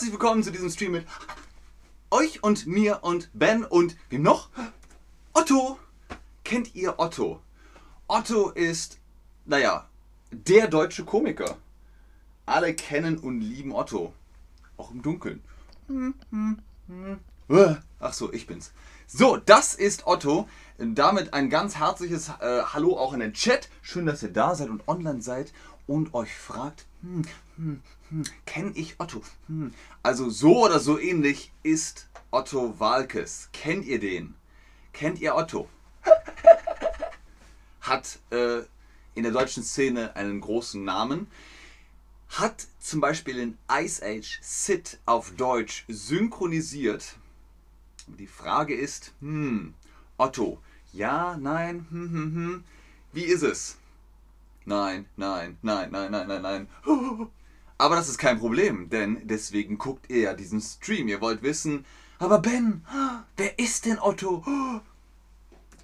[0.00, 1.06] herzlich willkommen zu diesem Stream mit
[2.10, 4.48] euch und mir und Ben und wem noch?
[5.34, 5.78] Otto.
[6.42, 7.42] Kennt ihr Otto?
[8.06, 8.98] Otto ist,
[9.44, 9.90] naja,
[10.30, 11.58] der deutsche Komiker.
[12.46, 14.14] Alle kennen und lieben Otto.
[14.78, 15.42] Auch im Dunkeln.
[17.98, 18.72] Ach so, ich bin's.
[19.06, 20.48] So, das ist Otto.
[20.78, 23.68] Damit ein ganz herzliches äh, Hallo auch in den Chat.
[23.82, 25.52] Schön, dass ihr da seid und online seid
[25.90, 27.22] und euch fragt, hm,
[27.56, 29.22] hm, hm, kenne ich Otto?
[29.48, 29.74] Hm.
[30.04, 33.48] Also so oder so ähnlich ist Otto Walkes.
[33.52, 34.34] Kennt ihr den?
[34.92, 35.68] Kennt ihr Otto?
[37.80, 38.60] Hat äh,
[39.16, 41.26] in der deutschen Szene einen großen Namen.
[42.28, 47.16] Hat zum Beispiel in Ice Age Sid auf Deutsch synchronisiert.
[48.06, 49.74] Die Frage ist, hm,
[50.18, 50.62] Otto,
[50.92, 52.64] ja, nein, hm, hm, hm.
[53.12, 53.79] Wie ist es?
[54.70, 56.68] Nein, nein, nein, nein, nein, nein, nein.
[57.76, 61.08] Aber das ist kein Problem, denn deswegen guckt ihr ja diesen Stream.
[61.08, 61.84] Ihr wollt wissen,
[62.20, 62.84] aber Ben,
[63.36, 64.44] wer ist denn Otto?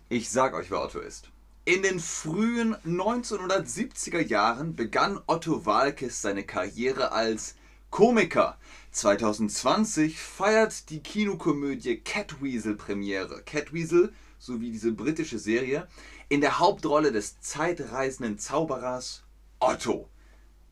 [0.08, 1.30] Ich sag euch, wer Otto ist.
[1.64, 7.56] In den frühen 1970er Jahren begann Otto Walkes seine Karriere als
[7.90, 8.56] Komiker.
[8.92, 13.42] 2020 feiert die Kinokomödie Catweasel Premiere.
[13.44, 14.12] Catweasel,
[14.46, 15.88] sowie diese britische Serie,
[16.28, 19.24] in der Hauptrolle des zeitreisenden Zauberers
[19.58, 20.08] Otto.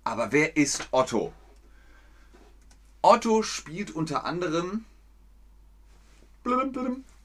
[0.04, 1.32] Aber wer ist Otto?
[3.02, 4.84] Otto spielt unter anderem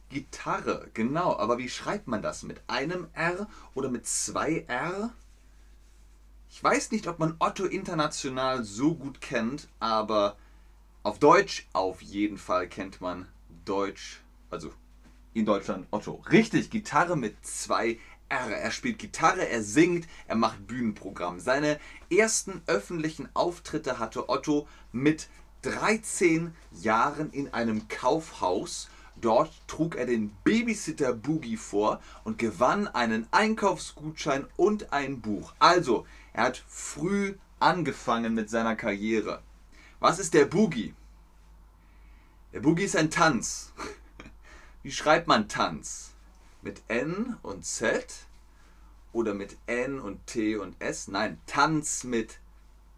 [0.09, 1.37] Gitarre, genau.
[1.37, 2.43] Aber wie schreibt man das?
[2.43, 5.13] Mit einem R oder mit zwei R?
[6.49, 10.35] Ich weiß nicht, ob man Otto international so gut kennt, aber
[11.03, 13.27] auf Deutsch auf jeden Fall kennt man
[13.65, 14.73] Deutsch, also
[15.39, 16.21] in Deutschland Otto.
[16.31, 17.97] Richtig, Gitarre mit zwei
[18.29, 18.51] R.
[18.51, 21.39] Er spielt Gitarre, er singt, er macht Bühnenprogramm.
[21.39, 21.79] Seine
[22.11, 25.27] ersten öffentlichen Auftritte hatte Otto mit
[25.63, 28.89] 13 Jahren in einem Kaufhaus
[29.21, 35.53] Dort trug er den Babysitter Boogie vor und gewann einen Einkaufsgutschein und ein Buch.
[35.59, 39.41] Also, er hat früh angefangen mit seiner Karriere.
[39.99, 40.93] Was ist der Boogie?
[42.53, 43.73] Der Boogie ist ein Tanz.
[44.81, 46.13] Wie schreibt man Tanz?
[46.61, 48.05] Mit N und Z?
[49.11, 51.09] Oder mit N und T und S?
[51.09, 52.39] Nein, Tanz mit,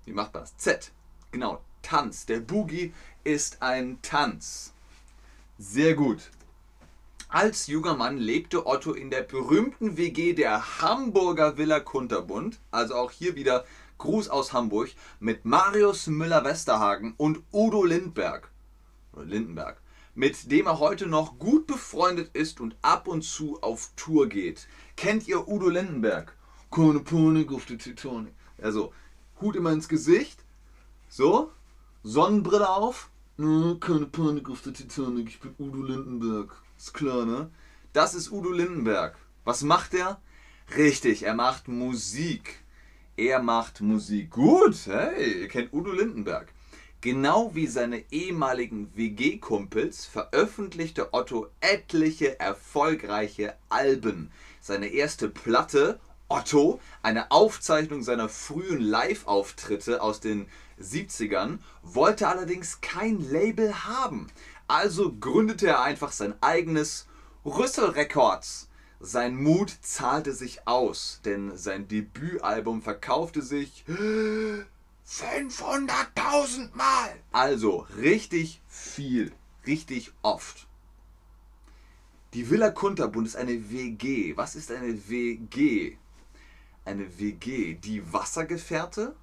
[0.05, 0.55] wie macht man das?
[0.57, 0.91] Z.
[1.31, 2.27] Genau, Tanz.
[2.27, 2.93] Der Boogie
[3.23, 4.73] ist ein Tanz.
[5.57, 6.29] Sehr gut.
[7.29, 13.09] Als junger Mann lebte Otto in der berühmten WG der Hamburger Villa Kunterbund, also auch
[13.09, 13.65] hier wieder
[13.97, 14.89] Gruß aus Hamburg,
[15.19, 18.51] mit Marius Müller-Westerhagen und Udo Lindberg,
[19.15, 19.81] Lindenberg,
[20.15, 24.67] mit dem er heute noch gut befreundet ist und ab und zu auf Tour geht.
[24.95, 26.35] Kennt ihr Udo Lindenberg?
[26.69, 28.33] Keine Panik auf die Titanic.
[28.61, 28.93] Also,
[29.39, 30.43] Hut immer ins Gesicht,
[31.09, 31.51] so,
[32.03, 36.53] Sonnenbrille auf, na, keine Panik auf der Titanic, ich bin Udo Lindenberg.
[36.77, 37.49] Ist klar, ne?
[37.93, 39.17] Das ist Udo Lindenberg.
[39.43, 40.21] Was macht er?
[40.77, 42.63] Richtig, er macht Musik.
[43.17, 44.31] Er macht Musik.
[44.31, 46.53] Gut, hey, ihr kennt Udo Lindenberg.
[47.01, 54.31] Genau wie seine ehemaligen WG-Kumpels veröffentlichte Otto etliche erfolgreiche Alben.
[54.61, 60.45] Seine erste Platte, Otto, eine Aufzeichnung seiner frühen Live-Auftritte aus den
[60.79, 64.27] 70ern, wollte allerdings kein Label haben.
[64.67, 67.07] Also gründete er einfach sein eigenes
[67.43, 68.69] Rüssel Records.
[68.99, 73.85] Sein Mut zahlte sich aus, denn sein Debütalbum verkaufte sich
[75.11, 77.19] 500.000 Mal.
[77.31, 79.33] Also richtig viel,
[79.67, 80.67] richtig oft.
[82.33, 84.37] Die Villa Kunterbund ist eine WG.
[84.37, 85.97] Was ist eine WG?
[86.85, 89.15] Eine WG, die Wassergefährte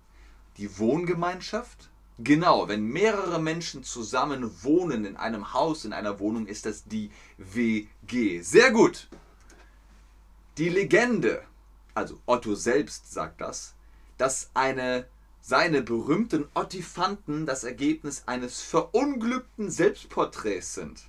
[0.59, 1.89] die Wohngemeinschaft?
[2.19, 7.11] Genau, wenn mehrere Menschen zusammen wohnen in einem Haus, in einer Wohnung, ist das die
[7.39, 8.41] WG.
[8.41, 9.09] Sehr gut.
[10.59, 11.45] Die Legende,
[11.95, 13.75] also Otto selbst sagt das,
[14.17, 15.07] dass eine
[15.49, 21.05] seine berühmten Ottifanten das Ergebnis eines verunglückten Selbstporträts sind.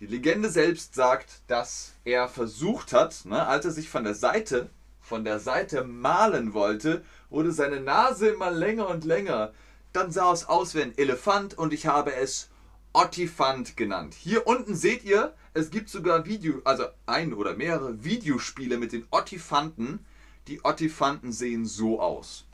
[0.00, 4.70] Die Legende selbst sagt, dass er versucht hat, ne, als er sich von der Seite
[5.00, 9.52] von der Seite malen wollte, wurde seine Nase immer länger und länger.
[9.92, 12.48] Dann sah es aus wie ein Elefant und ich habe es
[12.92, 14.14] Ottifant genannt.
[14.14, 19.06] Hier unten seht ihr, es gibt sogar Video, also ein oder mehrere Videospiele mit den
[19.12, 20.04] Ottifanten.
[20.48, 22.46] Die Ottifanten sehen so aus.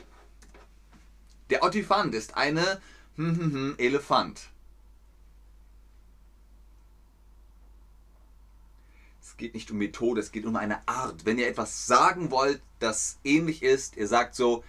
[1.53, 2.81] Der Ottifant ist eine
[3.15, 4.41] hm, hm, hm, Elefant.
[9.21, 11.25] Es geht nicht um Methode, es geht um eine Art.
[11.25, 14.63] Wenn ihr etwas sagen wollt, das ähnlich ist, ihr sagt so,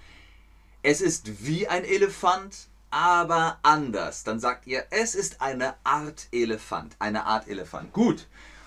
[0.82, 4.22] es ist wie ein Elefant, aber anders.
[4.22, 6.96] Dann sagt ihr, es ist eine Art Elefant.
[6.98, 7.94] Eine Art Elefant.
[7.94, 8.26] Gut.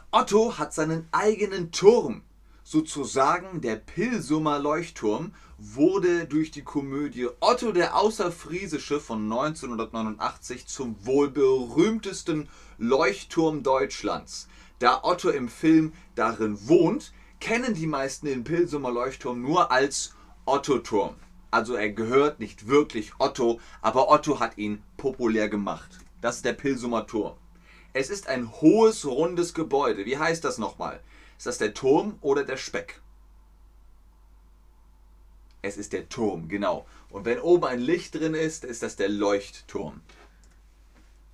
[0.10, 2.24] Otto hat seinen eigenen Turm.
[2.70, 11.30] Sozusagen der Pilsumer Leuchtturm wurde durch die Komödie Otto der Außerfriesische von 1989 zum wohl
[11.30, 14.50] berühmtesten Leuchtturm Deutschlands.
[14.80, 21.16] Da Otto im Film darin wohnt, kennen die meisten den Pilsumer Leuchtturm nur als Otto-Turm.
[21.52, 26.00] Also er gehört nicht wirklich Otto, aber Otto hat ihn populär gemacht.
[26.20, 27.38] Das ist der Pilsumer Turm.
[27.94, 30.06] Es ist ein hohes, rundes Gebäude.
[30.06, 31.00] Wie heißt das nochmal?
[31.38, 33.02] Ist das der Turm oder der Speck?
[35.62, 36.86] Es ist der Turm, genau.
[37.10, 40.02] Und wenn oben ein Licht drin ist, ist das der Leuchtturm.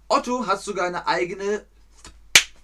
[0.07, 1.65] Otto hat sogar eine eigene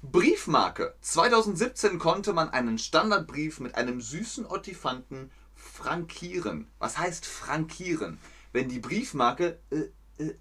[0.02, 0.96] Briefmarke.
[1.02, 6.68] 2017 konnte man einen Standardbrief mit einem süßen Ottifanten frankieren.
[6.80, 8.20] Was heißt frankieren?
[8.52, 10.36] Wenn die Briefmarke äh, äh,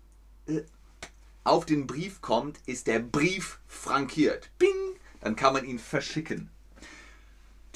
[0.47, 0.65] äh,
[1.45, 4.51] auf den Brief kommt, ist der Brief frankiert.
[4.59, 4.71] Bing!
[5.21, 6.51] Dann kann man ihn verschicken.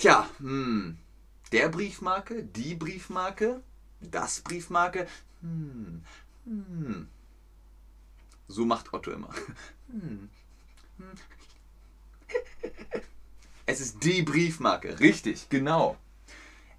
[0.03, 0.99] Tja, hm,
[1.53, 3.63] der Briefmarke, die Briefmarke,
[4.01, 5.07] das Briefmarke,
[5.43, 6.03] hm,
[6.45, 7.09] hm.
[8.49, 9.33] So macht Otto immer.
[9.93, 10.29] Hm,
[10.99, 11.07] hm.
[13.67, 15.97] Es ist die Briefmarke, richtig, genau.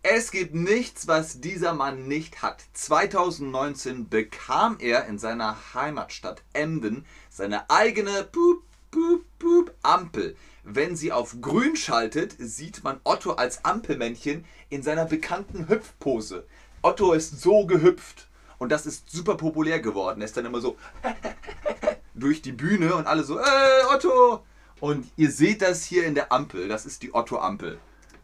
[0.02, 2.62] Es gibt nichts, was dieser Mann nicht hat.
[2.74, 10.36] 2019 bekam er in seiner Heimatstadt Emden seine eigene Boop, Boop, Boop Ampel.
[10.64, 16.46] Wenn sie auf grün schaltet, sieht man Otto als Ampelmännchen in seiner bekannten Hüpfpose.
[16.82, 18.30] Otto ist so gehüpft
[18.60, 20.22] und das ist super populär geworden.
[20.22, 20.78] Er ist dann immer so
[22.14, 24.44] durch die Bühne und alle so, äh, Otto!
[24.80, 26.68] Und ihr seht das hier in der Ampel.
[26.68, 27.80] Das ist die Otto-Ampel.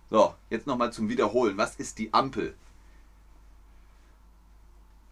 [0.09, 1.57] So, jetzt nochmal zum Wiederholen.
[1.57, 2.53] Was ist die Ampel?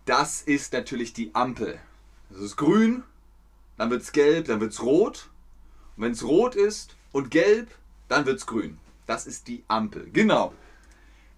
[0.05, 1.79] Das ist natürlich die Ampel.
[2.29, 3.03] Das ist grün,
[3.77, 5.29] dann wird es gelb, dann wird es rot.
[5.95, 7.69] Und wenn es rot ist und gelb,
[8.07, 8.77] dann wird es grün.
[9.05, 10.09] Das ist die Ampel.
[10.11, 10.53] Genau.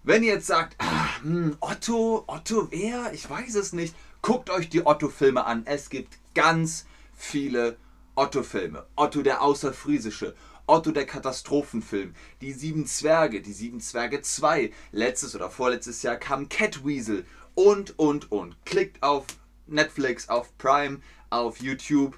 [0.02, 3.12] Wenn ihr jetzt sagt, ah, hm, Otto, Otto wer?
[3.12, 3.94] Ich weiß es nicht.
[4.22, 5.62] Guckt euch die Otto-Filme an.
[5.66, 7.76] Es gibt ganz viele
[8.14, 8.86] Otto-Filme.
[8.96, 10.34] Otto der Außerfriesische,
[10.66, 16.48] Otto der Katastrophenfilm, Die Sieben Zwerge, Die Sieben Zwerge 2, letztes oder vorletztes Jahr kam
[16.48, 17.24] Catweasel
[17.54, 18.56] und, und, und.
[18.64, 19.26] Klickt auf
[19.66, 22.16] Netflix, auf Prime, auf YouTube,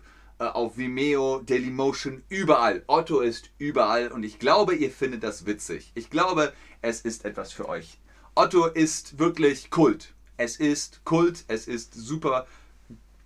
[0.51, 2.83] auf Vimeo, Dailymotion, überall.
[2.87, 5.93] Otto ist überall und ich glaube, ihr findet das witzig.
[5.95, 7.99] Ich glaube, es ist etwas für euch.
[8.35, 10.15] Otto ist wirklich Kult.
[10.37, 12.47] Es ist Kult, es ist super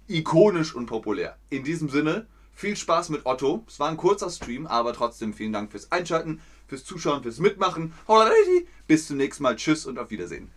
[0.08, 1.36] ikonisch und populär.
[1.50, 3.64] In diesem Sinne, viel Spaß mit Otto.
[3.68, 7.92] Es war ein kurzer Stream, aber trotzdem vielen Dank fürs Einschalten, fürs Zuschauen, fürs Mitmachen.
[8.86, 9.56] Bis zum nächsten Mal.
[9.56, 10.50] Tschüss und auf Wiedersehen.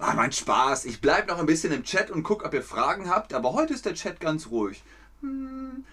[0.00, 0.86] War mein Spaß.
[0.86, 3.34] Ich bleibe noch ein bisschen im Chat und gucke, ob ihr Fragen habt.
[3.34, 4.82] Aber heute ist der Chat ganz ruhig.
[5.20, 5.84] Hm,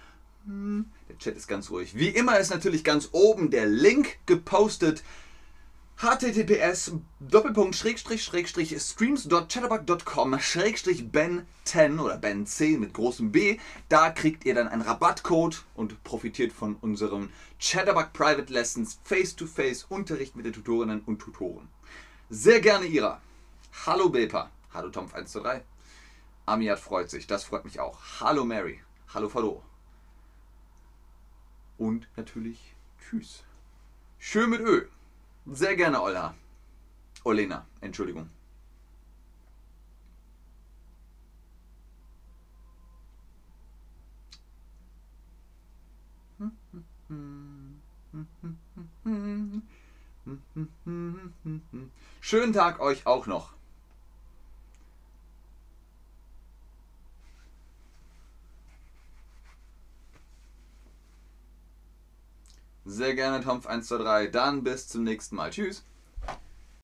[0.45, 0.85] hm.
[1.09, 1.93] Der Chat ist ganz ruhig.
[1.93, 5.03] Wie immer ist natürlich ganz oben der Link gepostet
[5.97, 6.93] https
[8.77, 10.39] streams.chatterbug.com
[11.11, 13.57] ben 10 oder ben 10 mit großem B.
[13.89, 17.27] Da kriegt ihr dann einen Rabattcode und profitiert von unserem
[17.59, 21.67] Chatterbug Private Lessons Face-to-Face Unterricht mit den Tutorinnen und Tutoren.
[22.29, 23.21] Sehr gerne Ira.
[23.85, 24.51] Hallo Bepa.
[24.73, 25.61] Hallo Tomf123.
[26.45, 27.99] Amiat freut sich, das freut mich auch.
[28.19, 28.81] Hallo Mary.
[29.13, 29.63] Hallo Fado.
[31.77, 33.43] Und natürlich Tschüss.
[34.19, 34.87] Schön mit Ö.
[35.45, 36.33] Sehr gerne, Olha.
[37.23, 38.29] Olena, Entschuldigung.
[52.19, 53.56] Schönen Tag euch auch noch.
[63.37, 64.29] Sehr gerne, Tomf123.
[64.29, 65.51] Dann bis zum nächsten Mal.
[65.51, 65.83] Tschüss.